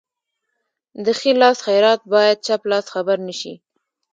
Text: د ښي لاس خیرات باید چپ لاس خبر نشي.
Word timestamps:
د 1.03 1.05
ښي 1.19 1.31
لاس 1.41 1.57
خیرات 1.67 2.01
باید 2.13 2.37
چپ 2.47 2.61
لاس 2.71 2.85
خبر 2.93 3.17
نشي. 3.27 3.53